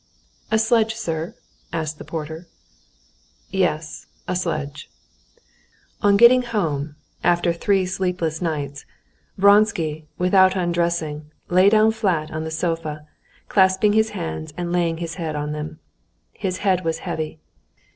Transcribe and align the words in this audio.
"A 0.49 0.57
sledge, 0.57 0.95
sir?" 0.95 1.35
asked 1.71 1.99
the 1.99 2.03
porter. 2.03 2.47
"Yes, 3.51 4.07
a 4.27 4.35
sledge." 4.35 4.89
On 6.01 6.17
getting 6.17 6.41
home, 6.41 6.95
after 7.23 7.53
three 7.53 7.85
sleepless 7.85 8.41
nights, 8.41 8.83
Vronsky, 9.37 10.07
without 10.17 10.55
undressing, 10.55 11.29
lay 11.49 11.69
down 11.69 11.91
flat 11.91 12.31
on 12.31 12.43
the 12.45 12.49
sofa, 12.49 13.05
clasping 13.47 13.93
his 13.93 14.09
hands 14.17 14.55
and 14.57 14.71
laying 14.71 14.97
his 14.97 15.15
head 15.21 15.35
on 15.35 15.51
them. 15.51 15.77
His 16.33 16.57
head 16.65 16.83
was 16.83 16.97
heavy. 17.05 17.37